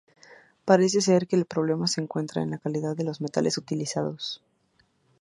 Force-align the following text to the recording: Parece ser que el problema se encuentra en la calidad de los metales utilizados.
Parece 0.65 0.99
ser 0.99 1.27
que 1.27 1.35
el 1.35 1.45
problema 1.45 1.85
se 1.85 2.01
encuentra 2.01 2.41
en 2.41 2.49
la 2.49 2.57
calidad 2.57 2.95
de 2.95 3.03
los 3.03 3.21
metales 3.21 3.59
utilizados. 3.59 4.41